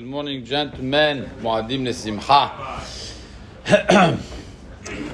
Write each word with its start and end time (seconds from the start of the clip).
Good 0.00 0.08
morning, 0.08 0.46
gentlemen. 0.46 1.28
Nesimcha. 1.42 2.50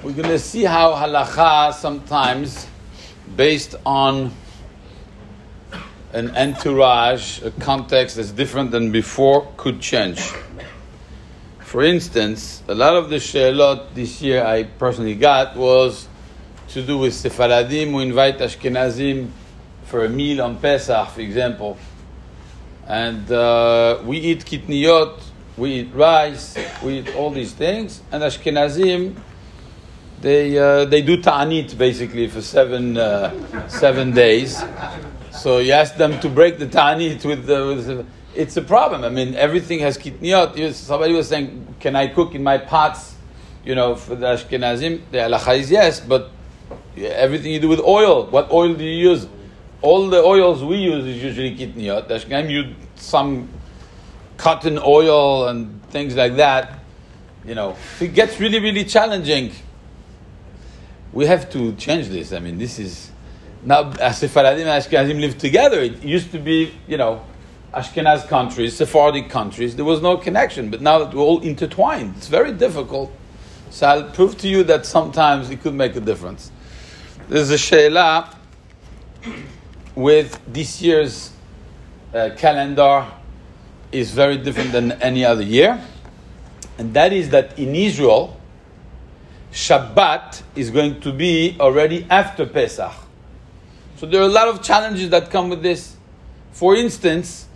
We're 0.04 0.12
going 0.12 0.28
to 0.28 0.38
see 0.38 0.62
how 0.62 0.92
halacha 0.94 1.74
sometimes, 1.74 2.68
based 3.34 3.74
on 3.84 4.30
an 6.12 6.30
entourage, 6.36 7.42
a 7.42 7.50
context 7.50 8.14
that's 8.14 8.30
different 8.30 8.70
than 8.70 8.92
before, 8.92 9.52
could 9.56 9.80
change. 9.80 10.20
For 11.58 11.82
instance, 11.82 12.62
a 12.68 12.74
lot 12.76 12.94
of 12.94 13.10
the 13.10 13.18
she'elot 13.18 13.92
this 13.92 14.22
year 14.22 14.44
I 14.44 14.62
personally 14.62 15.16
got 15.16 15.56
was 15.56 16.06
to 16.68 16.82
do 16.86 16.98
with 16.98 17.12
Sephardim 17.12 17.90
who 17.90 17.98
invite 17.98 18.38
Ashkenazim 18.38 19.30
for 19.86 20.04
a 20.04 20.08
meal 20.08 20.42
on 20.42 20.60
Pesach, 20.60 21.08
for 21.08 21.22
example 21.22 21.76
and 22.86 23.30
uh, 23.30 24.00
we 24.04 24.18
eat 24.18 24.44
kitniyot, 24.44 25.20
we 25.56 25.80
eat 25.80 25.94
rice, 25.94 26.56
we 26.82 27.00
eat 27.00 27.14
all 27.14 27.30
these 27.30 27.52
things, 27.52 28.02
and 28.12 28.22
Ashkenazim, 28.22 29.16
they 30.20 30.58
uh, 30.58 30.84
they 30.86 31.02
do 31.02 31.20
ta'anit 31.20 31.76
basically 31.76 32.26
for 32.28 32.40
seven 32.40 32.96
uh, 32.96 33.68
seven 33.68 34.12
days. 34.12 34.62
So 35.30 35.58
you 35.58 35.72
ask 35.72 35.96
them 35.96 36.18
to 36.20 36.28
break 36.28 36.58
the 36.58 36.66
ta'anit 36.66 37.24
with 37.24 37.46
the, 37.46 37.66
with 37.66 38.06
it's 38.34 38.56
a 38.56 38.62
problem. 38.62 39.04
I 39.04 39.10
mean, 39.10 39.34
everything 39.34 39.80
has 39.80 39.98
kitniyot. 39.98 40.72
Somebody 40.72 41.12
was 41.12 41.28
saying, 41.28 41.74
"Can 41.80 41.96
I 41.96 42.08
cook 42.08 42.34
in 42.34 42.42
my 42.42 42.58
pots?" 42.58 43.14
You 43.64 43.74
know, 43.74 43.94
for 43.96 44.14
the 44.14 44.26
Ashkenazim, 44.26 45.02
the 45.10 45.18
halacha 45.18 45.58
is 45.58 45.70
yes, 45.70 46.00
but 46.00 46.30
everything 46.96 47.52
you 47.52 47.60
do 47.60 47.68
with 47.68 47.80
oil. 47.80 48.26
What 48.26 48.50
oil 48.50 48.74
do 48.74 48.84
you 48.84 49.10
use? 49.10 49.26
All 49.82 50.08
the 50.08 50.22
oils 50.22 50.64
we 50.64 50.76
use 50.76 51.04
is 51.04 51.22
usually 51.22 51.56
kitniyot. 51.56 52.08
Ashkenazim 52.08 52.50
use 52.50 52.76
some 52.96 53.48
cotton 54.36 54.78
oil 54.78 55.48
and 55.48 55.82
things 55.90 56.14
like 56.16 56.36
that. 56.36 56.80
You 57.44 57.54
know, 57.54 57.76
it 58.00 58.14
gets 58.14 58.40
really, 58.40 58.58
really 58.58 58.84
challenging, 58.84 59.52
we 61.12 61.26
have 61.26 61.48
to 61.50 61.72
change 61.74 62.08
this. 62.08 62.32
I 62.32 62.40
mean, 62.40 62.58
this 62.58 62.78
is 62.78 63.10
now 63.62 63.92
Sephardim 64.12 64.66
and 64.66 64.82
Ashkenazim 64.82 65.20
live 65.20 65.38
together. 65.38 65.80
It 65.80 66.02
used 66.02 66.32
to 66.32 66.38
be, 66.38 66.72
you 66.86 66.96
know, 66.96 67.24
Ashkenaz 67.72 68.26
countries, 68.26 68.76
Sephardic 68.76 69.28
countries. 69.28 69.76
There 69.76 69.84
was 69.84 70.02
no 70.02 70.16
connection, 70.16 70.70
but 70.70 70.80
now 70.80 70.98
that 70.98 71.14
we're 71.14 71.22
all 71.22 71.40
intertwined, 71.42 72.14
it's 72.16 72.28
very 72.28 72.52
difficult. 72.52 73.12
So 73.70 73.86
I'll 73.86 74.10
prove 74.10 74.38
to 74.38 74.48
you 74.48 74.64
that 74.64 74.86
sometimes 74.86 75.50
it 75.50 75.60
could 75.60 75.74
make 75.74 75.94
a 75.96 76.00
difference. 76.00 76.50
There's 77.28 77.50
a 77.50 77.58
sheila 77.58 78.34
with 79.96 80.38
this 80.46 80.80
year's 80.82 81.32
uh, 82.14 82.30
calendar 82.36 83.06
is 83.90 84.12
very 84.12 84.36
different 84.36 84.70
than 84.70 84.92
any 84.92 85.24
other 85.24 85.42
year. 85.42 85.82
And 86.78 86.92
that 86.94 87.12
is 87.12 87.30
that 87.30 87.58
in 87.58 87.74
Israel, 87.74 88.38
Shabbat 89.52 90.42
is 90.54 90.70
going 90.70 91.00
to 91.00 91.12
be 91.12 91.56
already 91.58 92.06
after 92.10 92.44
Pesach. 92.44 92.92
So 93.96 94.04
there 94.04 94.20
are 94.20 94.26
a 94.26 94.32
lot 94.32 94.48
of 94.48 94.62
challenges 94.62 95.08
that 95.10 95.30
come 95.30 95.48
with 95.48 95.62
this. 95.62 95.96
For 96.52 96.76
instance, 96.76 97.46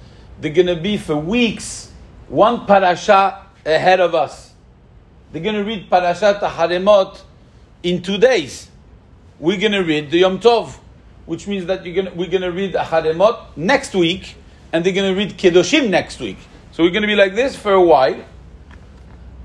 they're 0.41 0.53
going 0.53 0.67
to 0.67 0.77
be 0.77 0.97
for 0.97 1.17
weeks 1.17 1.93
one 2.29 2.65
parasha 2.65 3.45
ahead 3.67 4.01
of 4.01 4.15
us. 4.15 4.53
They're 5.33 5.43
going 5.43 5.57
to 5.57 5.65
read 5.65 5.91
Parashat 5.91 6.41
Acharei 6.41 6.83
Mot 6.83 7.23
in 7.83 8.01
two 8.01 8.17
days. 8.17 8.69
We're 9.39 9.61
going 9.61 9.73
to 9.73 9.81
read 9.81 10.11
the 10.11 10.19
Yom 10.19 10.39
Tov 10.39 10.79
which 11.27 11.47
means 11.47 11.67
that 11.67 11.85
you're 11.85 11.95
gonna, 11.95 12.15
we're 12.15 12.31
going 12.31 12.43
to 12.43 12.53
read 12.53 12.75
Acharei 12.75 13.17
Mot 13.17 13.57
next 13.57 13.95
week, 13.95 14.37
and 14.73 14.85
they're 14.85 14.93
going 14.93 15.15
to 15.15 15.19
read 15.19 15.37
Kedoshim 15.39 15.89
next 15.89 16.21
week. 16.21 16.39
So 16.73 16.83
we're 16.83 16.91
going 16.91 17.03
to 17.03 17.09
be 17.09 17.17
like 17.17 17.35
this 17.35 17.57
for 17.57 17.73
a 17.73 17.83
while. 17.83 18.25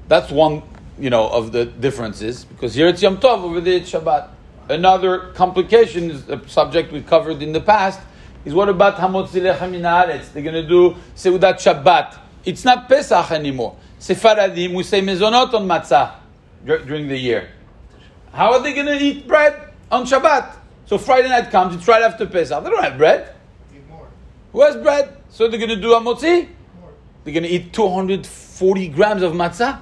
That's 0.08 0.32
one, 0.32 0.62
you 1.00 1.10
know, 1.10 1.28
of 1.28 1.52
the 1.52 1.66
differences, 1.66 2.46
because 2.46 2.76
here 2.76 2.88
it's 2.88 3.02
Yom 3.02 3.18
Tov, 3.18 3.44
over 3.44 3.60
there 3.62 3.78
it's 3.78 3.92
Shabbat. 3.92 4.30
Another 4.70 5.32
complication 5.34 6.12
is 6.12 6.28
a 6.30 6.48
subject 6.48 6.92
we 6.92 7.02
covered 7.02 7.42
in 7.42 7.52
the 7.52 7.62
past, 7.62 8.00
is 8.46 8.54
what 8.54 8.70
about 8.70 8.98
Hamotzi 8.98 9.42
Lechem 9.42 10.34
They're 10.34 10.44
going 10.44 10.56
to 10.56 10.68
do 10.68 10.96
Seudat 11.16 11.56
Shabbat. 11.56 12.20
It's 12.46 12.64
not 12.64 12.88
Pesach 12.88 13.32
anymore. 13.32 13.76
Sephardim, 14.00 14.74
we 14.74 14.84
say 14.84 15.02
Mezonot 15.02 15.54
on 15.54 15.68
Matzah 15.68 16.14
during 16.64 17.08
the 17.08 17.18
year. 17.18 17.50
How 18.32 18.54
are 18.54 18.62
they 18.62 18.74
going 18.74 18.86
to 18.86 18.98
eat 18.98 19.28
bread 19.28 19.72
on 19.92 20.06
Shabbat? 20.06 20.56
So 20.86 20.98
Friday 21.00 21.30
night 21.30 21.50
comes, 21.50 21.76
it's 21.76 21.88
right 21.88 22.04
after 22.04 22.28
Pesach. 22.28 22.64
They 22.64 22.70
don't 22.70 22.84
have 22.84 22.98
bread. 22.98 23.34
Who 24.52 24.62
has 24.62 24.76
bread? 24.78 25.18
So 25.30 25.48
they're 25.48 25.60
going 25.60 25.70
to 25.70 25.82
do 25.82 25.94
a 25.94 26.00
motzi? 26.00 26.48
They're 27.24 27.34
going 27.34 27.44
to 27.44 27.50
eat 27.50 27.74
240 27.74 28.88
grams 28.90 29.24
of 29.24 29.34
matzah? 29.34 29.82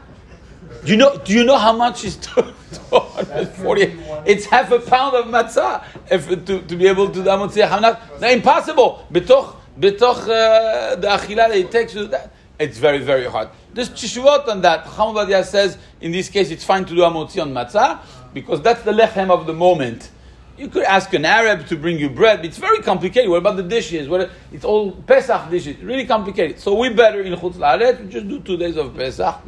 Do 0.85 0.91
you 0.91 0.97
know, 0.97 1.17
do 1.17 1.33
you 1.33 1.43
know 1.43 1.57
how 1.57 1.73
much 1.73 2.05
is 2.05 2.15
240? 2.21 3.81
It's 4.25 4.45
half 4.45 4.71
a 4.71 4.79
pound 4.79 5.15
of 5.15 5.25
matzah 5.25 5.83
if, 6.09 6.27
to, 6.45 6.61
to 6.61 6.75
be 6.75 6.87
able 6.87 7.07
to 7.07 7.13
do 7.13 7.23
motzi. 7.23 7.67
How 7.67 7.79
not? 7.79 8.01
impossible. 8.23 9.05
Betoch, 9.11 9.57
betoch 9.79 10.21
uh, 10.23 10.95
the 10.95 11.07
achila 11.07 11.53
it 11.55 11.69
takes 11.69 11.93
you 11.93 12.07
that. 12.07 12.31
It's 12.59 12.77
very, 12.77 12.99
very 12.99 13.25
hard. 13.25 13.49
There's 13.73 13.89
teshuvot 13.89 14.47
on 14.47 14.61
that. 14.61 14.85
Chacham 14.85 15.15
Ovadia 15.15 15.43
says, 15.43 15.77
in 16.01 16.11
this 16.11 16.29
case, 16.29 16.49
it's 16.49 16.63
fine 16.63 16.85
to 16.85 16.95
do 16.95 17.03
a 17.03 17.09
motzi 17.09 17.41
on 17.41 17.51
matzah 17.53 17.99
because 18.33 18.61
that's 18.61 18.83
the 18.83 18.91
lechem 18.91 19.29
of 19.29 19.45
the 19.45 19.53
moment. 19.53 20.09
You 20.57 20.67
could 20.67 20.83
ask 20.83 21.11
an 21.13 21.25
Arab 21.25 21.65
to 21.67 21.75
bring 21.75 21.97
you 21.97 22.09
bread, 22.09 22.37
but 22.37 22.45
it's 22.45 22.59
very 22.59 22.79
complicated. 22.79 23.29
What 23.29 23.37
about 23.37 23.57
the 23.57 23.63
dishes? 23.63 24.07
What, 24.07 24.29
it's 24.51 24.63
all 24.63 24.91
Pesach 24.91 25.49
dishes. 25.49 25.77
Really 25.77 26.05
complicated. 26.05 26.59
So 26.59 26.75
we 26.75 26.89
better 26.89 27.21
in 27.21 27.33
Chutz 27.33 27.53
La'aretz, 27.53 28.01
we 28.01 28.07
just 28.07 28.27
do 28.27 28.39
two 28.39 28.57
days 28.57 28.77
of 28.77 28.95
Pesach. 28.95 29.47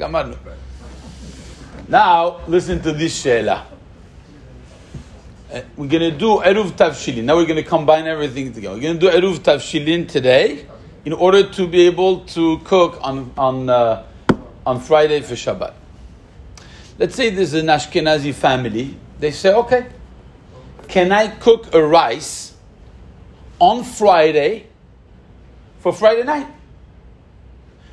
Now, 1.87 2.41
listen 2.47 2.81
to 2.81 2.91
this 2.91 3.21
Sheila. 3.21 3.67
Uh, 5.53 5.61
we're 5.77 5.87
going 5.87 6.11
to 6.11 6.17
do 6.17 6.39
Eruv 6.39 6.71
Tavshilin. 6.71 7.23
Now 7.23 7.35
we're 7.35 7.45
going 7.45 7.63
to 7.63 7.69
combine 7.69 8.07
everything 8.07 8.51
together. 8.51 8.73
We're 8.75 8.81
going 8.81 8.99
to 8.99 9.11
do 9.11 9.15
Eruv 9.15 9.39
Tavshilin 9.39 10.07
today 10.07 10.65
in 11.05 11.13
order 11.13 11.47
to 11.51 11.67
be 11.67 11.85
able 11.85 12.21
to 12.21 12.57
cook 12.63 12.97
on, 13.01 13.31
on, 13.37 13.69
uh, 13.69 14.03
on 14.65 14.79
Friday 14.79 15.21
for 15.21 15.35
Shabbat. 15.35 15.75
Let's 16.97 17.13
say 17.13 17.29
there's 17.29 17.53
an 17.53 17.67
Ashkenazi 17.67 18.33
family. 18.33 18.97
They 19.19 19.29
say, 19.29 19.53
okay, 19.53 19.85
can 20.95 21.11
I 21.11 21.27
cook 21.27 21.75
a 21.75 21.85
rice 21.85 22.53
on 23.59 23.83
Friday 23.83 24.67
for 25.79 25.91
Friday 25.91 26.23
night? 26.23 26.47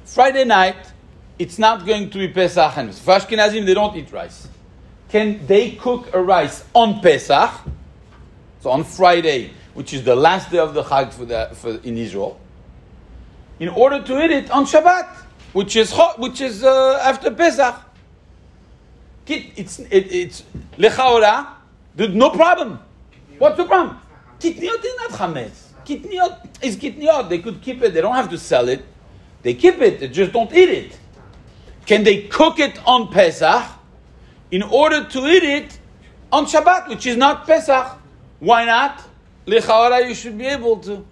Friday 0.04 0.44
night, 0.44 0.76
it's 1.36 1.58
not 1.58 1.84
going 1.84 2.10
to 2.10 2.18
be 2.18 2.28
Pesach 2.28 2.76
and 2.76 2.94
For 2.94 3.14
Ashkenazim, 3.14 3.66
they 3.66 3.74
don't 3.74 3.96
eat 3.96 4.12
rice. 4.12 4.46
Can 5.08 5.44
they 5.48 5.72
cook 5.72 6.14
a 6.14 6.22
rice 6.22 6.64
on 6.74 7.00
Pesach? 7.00 7.50
So 8.60 8.70
on 8.70 8.84
Friday, 8.84 9.50
which 9.74 9.92
is 9.92 10.04
the 10.04 10.14
last 10.14 10.52
day 10.52 10.58
of 10.58 10.72
the 10.72 10.84
Chag 10.84 11.12
for, 11.12 11.24
the, 11.24 11.50
for 11.54 11.70
in 11.82 11.98
Israel, 11.98 12.38
in 13.58 13.70
order 13.70 14.00
to 14.00 14.24
eat 14.24 14.30
it 14.30 14.50
on 14.52 14.64
Shabbat, 14.64 15.08
which 15.54 15.74
is 15.74 15.92
which 16.18 16.40
is 16.40 16.62
uh, 16.62 17.00
after 17.02 17.32
Pesach. 17.32 17.82
It's 19.26 19.80
it, 19.80 19.90
it's 19.90 20.44
lechaora 20.78 21.48
no 21.96 22.30
problem. 22.30 22.78
What's 23.42 23.56
the 23.56 23.64
problem? 23.64 23.98
Kitniot 24.38 24.84
is 24.84 24.94
not 24.98 25.10
chametz. 25.18 25.72
Kitniot 25.84 26.62
is 26.62 26.76
kitniot. 26.76 27.28
They 27.28 27.40
could 27.40 27.60
keep 27.60 27.82
it. 27.82 27.92
They 27.92 28.00
don't 28.00 28.14
have 28.14 28.30
to 28.30 28.38
sell 28.38 28.68
it. 28.68 28.84
They 29.42 29.54
keep 29.54 29.80
it. 29.80 29.98
They 29.98 30.06
just 30.06 30.32
don't 30.32 30.52
eat 30.52 30.68
it. 30.68 30.98
Can 31.84 32.04
they 32.04 32.28
cook 32.28 32.60
it 32.60 32.78
on 32.86 33.08
Pesach 33.08 33.64
in 34.52 34.62
order 34.62 35.02
to 35.08 35.26
eat 35.26 35.42
it 35.42 35.76
on 36.30 36.46
Shabbat, 36.46 36.86
which 36.86 37.04
is 37.04 37.16
not 37.16 37.44
Pesach? 37.44 37.98
Why 38.38 38.64
not? 38.64 39.02
Lechaora, 39.44 40.06
you 40.06 40.14
should 40.14 40.38
be 40.38 40.46
able 40.46 40.76
to. 40.76 41.04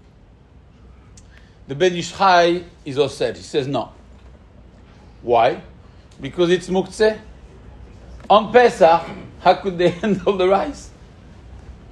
The 1.66 1.74
Ben 1.74 1.96
Ish 1.96 2.16
Chai 2.16 2.62
is 2.84 3.12
said. 3.12 3.38
He 3.38 3.42
says 3.42 3.66
no. 3.66 3.90
Why? 5.22 5.60
Because 6.20 6.50
it's 6.50 6.68
muktzeh. 6.68 7.18
On 8.28 8.52
Pesach, 8.52 9.02
how 9.40 9.54
could 9.54 9.76
they 9.76 9.88
handle 10.00 10.36
the 10.36 10.46
rice? 10.46 10.90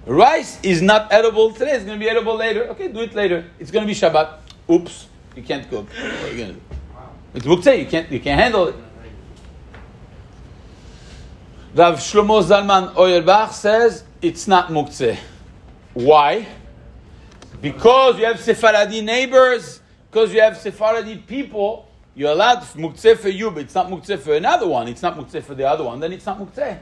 Rice 0.09 0.59
is 0.63 0.81
not 0.81 1.13
edible 1.13 1.53
today, 1.53 1.73
it's 1.73 1.85
going 1.85 1.99
to 2.01 2.03
be 2.03 2.09
edible 2.09 2.35
later. 2.35 2.65
Okay, 2.69 2.89
do 2.89 3.01
it 3.01 3.15
later. 3.15 3.45
It's 3.59 3.71
going 3.71 3.87
to 3.87 3.93
be 3.93 3.99
Shabbat. 3.99 4.39
Oops, 4.71 5.07
you 5.37 5.43
can't 5.43 5.69
cook. 5.69 5.87
What 5.87 6.03
are 6.03 6.31
you 6.31 6.37
going 6.37 6.49
to 6.49 6.55
do? 6.55 6.61
It's 7.35 7.47
muktzeh, 7.47 7.79
you 7.79 7.87
can't, 7.87 8.11
you 8.11 8.19
can't 8.19 8.41
handle 8.41 8.69
it. 8.69 8.75
Rav 11.75 11.99
Shlomo 11.99 12.43
Zalman 12.43 12.97
Auerbach 12.97 13.53
says 13.53 14.05
it's 14.23 14.49
not 14.49 14.69
muktzeh. 14.69 15.19
Why? 15.93 16.47
Because 17.61 18.19
you 18.19 18.25
have 18.25 18.41
Sephardi 18.41 19.03
neighbors, 19.03 19.83
because 20.11 20.33
you 20.33 20.41
have 20.41 20.57
Sephardi 20.57 21.19
people, 21.19 21.87
you're 22.15 22.33
allowed 22.33 22.61
muktzeh 22.61 23.19
for 23.19 23.29
you, 23.29 23.51
but 23.51 23.65
it's 23.65 23.75
not 23.75 23.89
muktzeh 23.89 24.19
for 24.19 24.35
another 24.35 24.67
one. 24.67 24.89
It's 24.89 25.03
not 25.03 25.19
muktzeh 25.19 25.43
for 25.43 25.55
the 25.55 25.69
other 25.69 25.85
one, 25.85 26.01
then 26.01 26.15
it's 26.15 26.25
not 26.25 26.39
muktzeh. 26.39 26.79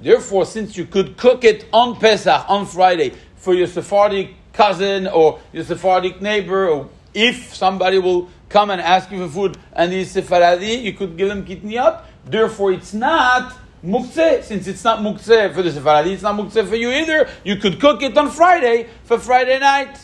Therefore, 0.00 0.46
since 0.46 0.76
you 0.76 0.84
could 0.84 1.16
cook 1.16 1.44
it 1.44 1.66
on 1.72 1.96
Pesach, 1.96 2.48
on 2.48 2.66
Friday, 2.66 3.14
for 3.36 3.54
your 3.54 3.66
Sephardic 3.66 4.34
cousin 4.52 5.06
or 5.06 5.40
your 5.52 5.64
Sephardic 5.64 6.20
neighbor, 6.20 6.68
or 6.68 6.88
if 7.14 7.54
somebody 7.54 7.98
will 7.98 8.28
come 8.48 8.70
and 8.70 8.80
ask 8.80 9.10
you 9.10 9.26
for 9.26 9.32
food, 9.32 9.58
and 9.72 9.92
he's 9.92 10.10
Sephardi, 10.10 10.66
you 10.66 10.92
could 10.92 11.16
give 11.16 11.30
him 11.30 11.44
kitniyot. 11.44 12.02
Therefore, 12.24 12.72
it's 12.72 12.94
not 12.94 13.56
muktzeh. 13.84 14.42
Since 14.42 14.66
it's 14.66 14.84
not 14.84 15.00
muktzeh 15.00 15.54
for 15.54 15.62
the 15.62 15.72
Sephardi, 15.72 16.12
it's 16.12 16.22
not 16.22 16.36
muktzeh 16.36 16.66
for 16.68 16.76
you 16.76 16.90
either. 16.90 17.28
You 17.44 17.56
could 17.56 17.80
cook 17.80 18.02
it 18.02 18.16
on 18.16 18.30
Friday 18.30 18.88
for 19.04 19.18
Friday 19.18 19.58
night. 19.58 19.98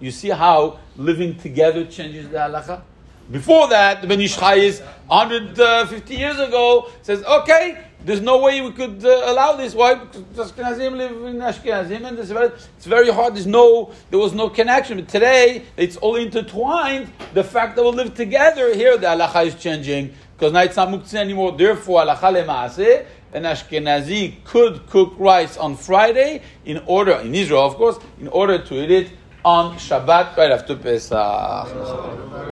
You 0.00 0.10
see 0.10 0.30
how 0.30 0.78
living 0.96 1.36
together 1.38 1.86
changes 1.86 2.28
the 2.28 2.38
halacha? 2.38 2.82
Before 3.30 3.68
that, 3.68 4.02
the 4.02 4.06
Ben 4.06 4.20
Ish 4.20 4.36
Chai 4.36 4.56
is 4.56 4.80
150 5.06 6.14
years 6.14 6.38
ago 6.38 6.90
says, 7.02 7.24
okay, 7.24 7.78
there's 8.04 8.20
no 8.20 8.42
way 8.42 8.60
we 8.60 8.70
could 8.70 9.02
uh, 9.02 9.22
allow 9.32 9.56
this. 9.56 9.74
Why? 9.74 9.94
Because 9.94 10.52
Ashkenazim 10.52 10.96
live 10.96 11.12
in 11.24 11.38
Ashkenazim, 11.38 12.06
and 12.06 12.18
it's 12.18 12.84
very 12.84 13.10
hard. 13.10 13.34
There's 13.34 13.46
no, 13.46 13.92
there 14.10 14.18
was 14.18 14.34
no 14.34 14.50
connection. 14.50 14.98
But 14.98 15.08
today, 15.08 15.62
it's 15.78 15.96
all 15.96 16.16
intertwined. 16.16 17.10
The 17.32 17.42
fact 17.42 17.76
that 17.76 17.82
we 17.82 17.90
live 17.92 18.14
together 18.14 18.74
here, 18.74 18.98
the 18.98 19.06
halacha 19.06 19.46
is 19.46 19.54
changing 19.54 20.12
because 20.36 20.52
now 20.52 20.62
it's 20.62 20.76
not 20.76 20.88
muktzeh 20.88 21.14
anymore. 21.14 21.52
Therefore, 21.52 22.02
halacha 22.02 22.44
lemaaseh, 22.44 23.06
an 23.32 23.44
Ashkenazi 23.44 24.44
could 24.44 24.86
cook 24.88 25.14
rice 25.16 25.56
on 25.56 25.74
Friday 25.74 26.42
in 26.66 26.82
order, 26.86 27.14
in 27.14 27.34
Israel, 27.34 27.62
of 27.62 27.76
course, 27.76 27.98
in 28.20 28.28
order 28.28 28.58
to 28.58 28.84
eat 28.84 28.90
it 28.90 29.12
on 29.44 29.76
Shabbat 29.76 30.36
right 30.36 30.50
after 30.50 30.76
Pesach. 30.76 31.14